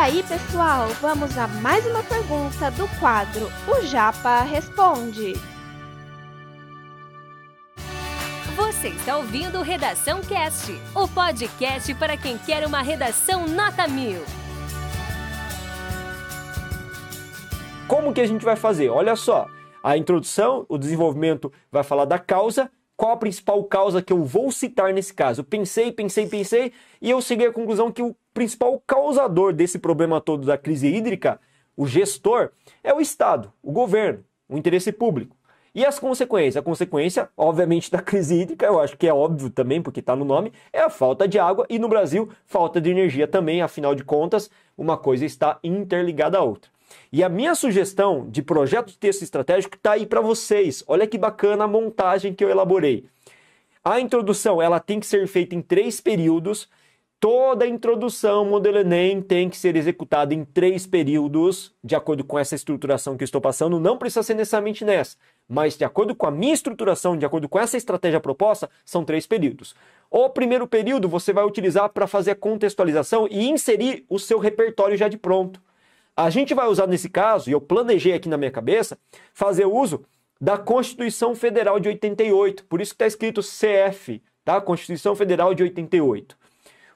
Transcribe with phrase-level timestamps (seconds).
[0.00, 5.34] aí, pessoal, vamos a mais uma pergunta do quadro O Japa Responde.
[8.56, 14.22] Você está ouvindo Redação Cast, o podcast para quem quer uma redação nota mil.
[17.86, 18.88] Como que a gente vai fazer?
[18.88, 19.46] Olha só,
[19.82, 22.70] a introdução, o desenvolvimento vai falar da causa,
[23.00, 25.42] qual a principal causa que eu vou citar nesse caso?
[25.42, 30.46] Pensei, pensei, pensei e eu cheguei à conclusão que o principal causador desse problema todo
[30.46, 31.40] da crise hídrica,
[31.74, 32.50] o gestor,
[32.84, 35.34] é o Estado, o governo, o interesse público.
[35.74, 36.58] E as consequências?
[36.58, 40.26] A consequência, obviamente, da crise hídrica, eu acho que é óbvio também, porque está no
[40.26, 44.04] nome, é a falta de água e no Brasil, falta de energia também, afinal de
[44.04, 46.70] contas, uma coisa está interligada à outra.
[47.12, 50.84] E a minha sugestão de projeto de texto estratégico está aí para vocês.
[50.86, 53.06] Olha que bacana a montagem que eu elaborei.
[53.82, 56.68] A introdução ela tem que ser feita em três períodos.
[57.18, 62.38] Toda a introdução modelo Enem tem que ser executada em três períodos, de acordo com
[62.38, 63.78] essa estruturação que eu estou passando.
[63.78, 67.58] Não precisa ser necessariamente nessa, mas de acordo com a minha estruturação, de acordo com
[67.58, 69.74] essa estratégia proposta, são três períodos.
[70.10, 74.96] O primeiro período você vai utilizar para fazer a contextualização e inserir o seu repertório
[74.96, 75.60] já de pronto.
[76.16, 78.98] A gente vai usar nesse caso, e eu planejei aqui na minha cabeça,
[79.32, 80.04] fazer uso
[80.40, 82.64] da Constituição Federal de 88.
[82.64, 84.60] Por isso que está escrito CF, tá?
[84.60, 86.36] Constituição Federal de 88.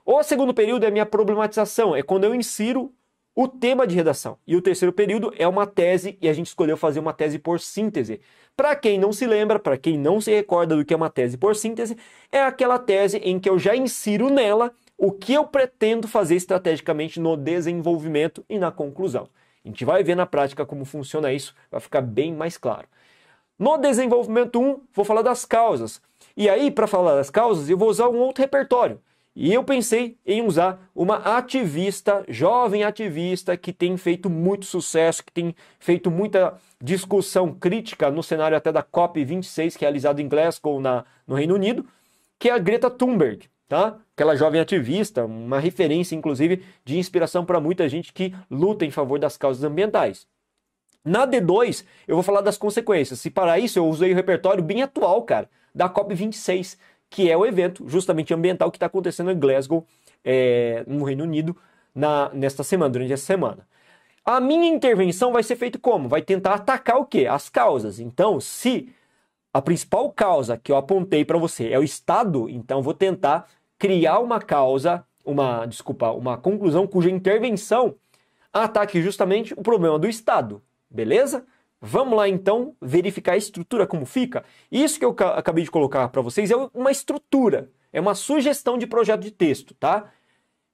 [0.05, 2.93] O segundo período é minha problematização, é quando eu insiro
[3.35, 4.39] o tema de redação.
[4.47, 7.59] E o terceiro período é uma tese, e a gente escolheu fazer uma tese por
[7.59, 8.21] síntese.
[8.57, 11.37] Para quem não se lembra, para quem não se recorda do que é uma tese
[11.37, 11.97] por síntese,
[12.31, 17.21] é aquela tese em que eu já insiro nela o que eu pretendo fazer estrategicamente
[17.21, 19.29] no desenvolvimento e na conclusão.
[19.65, 22.87] A gente vai ver na prática como funciona isso, vai ficar bem mais claro.
[23.59, 26.03] No desenvolvimento 1, vou falar das causas.
[26.37, 29.01] E aí, para falar das causas, eu vou usar um outro repertório.
[29.37, 35.33] E eu pensei em usar uma ativista, jovem ativista, que tem feito muito sucesso, que
[35.33, 41.35] tem feito muita discussão crítica no cenário até da COP26, realizado em Glasgow, na, no
[41.35, 41.85] Reino Unido,
[42.39, 43.99] que é a Greta Thunberg, tá?
[44.15, 49.19] Aquela jovem ativista, uma referência, inclusive, de inspiração para muita gente que luta em favor
[49.19, 50.27] das causas ambientais.
[51.05, 53.25] Na D2, eu vou falar das consequências.
[53.25, 56.79] E para isso, eu usei o repertório bem atual, cara, da COP26
[57.15, 59.87] que é o evento justamente ambiental que está acontecendo em Glasgow,
[60.25, 61.57] é, no Reino Unido,
[61.95, 63.69] na, nesta semana, durante essa semana.
[64.25, 66.09] A minha intervenção vai ser feita como?
[66.09, 67.27] Vai tentar atacar o quê?
[67.27, 68.01] As causas.
[68.01, 68.93] Então, se
[69.55, 73.49] a principal causa que eu apontei para você é o Estado, então vou tentar
[73.79, 77.95] criar uma causa, uma, desculpa, uma conclusão cuja intervenção
[78.53, 80.61] ataque justamente o problema do Estado.
[80.91, 81.47] Beleza?
[81.81, 84.45] Vamos lá então verificar a estrutura como fica.
[84.73, 88.89] Isso que eu acabei de colocar para vocês é uma estrutura, é uma sugestão de
[88.89, 90.11] projeto de texto, tá?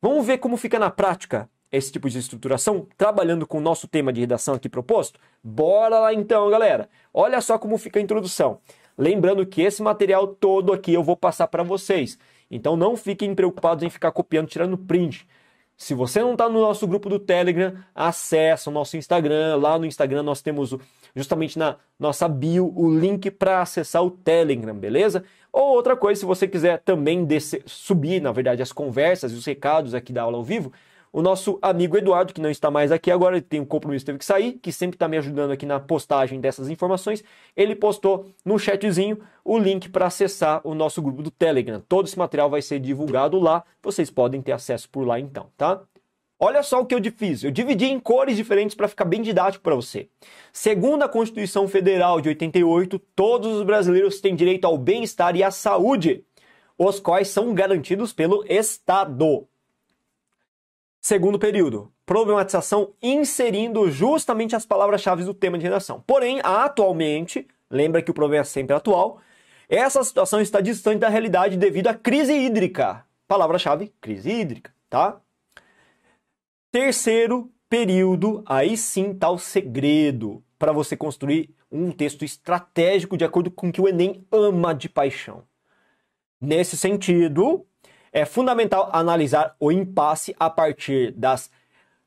[0.01, 4.13] Vamos ver como fica na prática esse tipo de estruturação, trabalhando com o nosso tema
[4.13, 5.19] de redação aqui proposto?
[5.43, 6.89] Bora lá então, galera.
[7.13, 8.59] Olha só como fica a introdução.
[8.97, 12.19] Lembrando que esse material todo aqui eu vou passar para vocês.
[12.51, 15.27] Então não fiquem preocupados em ficar copiando, tirando print.
[15.77, 19.57] Se você não está no nosso grupo do Telegram, acessa o nosso Instagram.
[19.57, 20.77] Lá no Instagram nós temos
[21.15, 25.25] justamente na nossa bio o link para acessar o Telegram, beleza?
[25.51, 29.47] Ou outra coisa, se você quiser também descer, subir, na verdade, as conversas e os
[29.47, 30.71] recados aqui da aula ao vivo,
[31.12, 34.19] o nosso amigo Eduardo, que não está mais aqui agora, ele tem um compromisso, teve
[34.19, 37.25] que sair, que sempre está me ajudando aqui na postagem dessas informações,
[37.56, 41.82] ele postou no chatzinho o link para acessar o nosso grupo do Telegram.
[41.88, 45.82] Todo esse material vai ser divulgado lá, vocês podem ter acesso por lá então, tá?
[46.43, 47.44] Olha só o que eu fiz.
[47.44, 50.09] Eu dividi em cores diferentes para ficar bem didático para você.
[50.50, 55.50] Segundo a Constituição Federal de 88, todos os brasileiros têm direito ao bem-estar e à
[55.50, 56.25] saúde,
[56.78, 59.47] os quais são garantidos pelo Estado.
[61.00, 66.05] Segundo período, problematização inserindo justamente as palavras-chave do tema de redação.
[66.06, 69.19] Porém, atualmente, lembra que o problema é sempre atual,
[69.69, 73.06] essa situação está distante da realidade devido à crise hídrica.
[73.27, 75.21] Palavra-chave, crise hídrica, tá?
[76.71, 83.51] Terceiro período, aí sim está o segredo para você construir um texto estratégico de acordo
[83.51, 85.45] com o que o Enem ama de paixão.
[86.41, 87.66] Nesse sentido,
[88.12, 91.51] é fundamental analisar o impasse a partir das,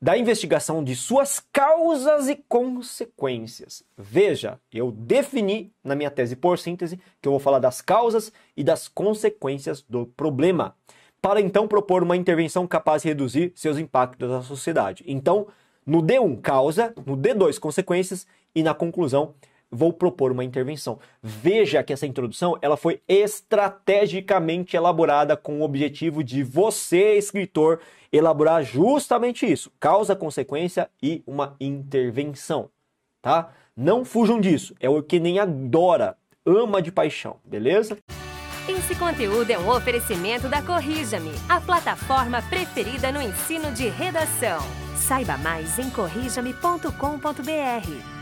[0.00, 3.82] da investigação de suas causas e consequências.
[3.96, 8.62] Veja, eu defini na minha tese por síntese que eu vou falar das causas e
[8.62, 10.76] das consequências do problema,
[11.22, 15.02] para então propor uma intervenção capaz de reduzir seus impactos na sociedade.
[15.06, 15.46] Então,
[15.86, 19.34] no D1, causa, no D2, consequências e na conclusão,
[19.74, 20.98] vou propor uma intervenção.
[21.22, 27.80] Veja que essa introdução ela foi estrategicamente elaborada com o objetivo de você, escritor,
[28.12, 32.70] elaborar justamente isso: causa, consequência e uma intervenção,
[33.20, 33.50] tá?
[33.76, 34.74] Não fujam disso.
[34.78, 36.16] É o que nem adora,
[36.46, 37.98] ama de paixão, beleza?
[38.68, 44.60] Esse conteúdo é um oferecimento da Corrija-me, a plataforma preferida no ensino de redação.
[44.96, 48.13] Saiba mais em corrijame.com.br.